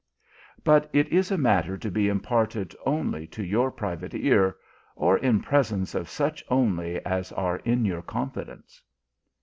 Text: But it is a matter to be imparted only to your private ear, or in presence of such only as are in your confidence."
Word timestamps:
But 0.63 0.89
it 0.93 1.07
is 1.09 1.29
a 1.29 1.37
matter 1.37 1.77
to 1.77 1.91
be 1.91 2.07
imparted 2.09 2.75
only 2.87 3.27
to 3.27 3.43
your 3.43 3.69
private 3.69 4.15
ear, 4.15 4.55
or 4.95 5.19
in 5.19 5.41
presence 5.43 5.93
of 5.93 6.09
such 6.09 6.43
only 6.49 6.99
as 7.05 7.31
are 7.33 7.57
in 7.57 7.85
your 7.85 8.01
confidence." 8.01 8.81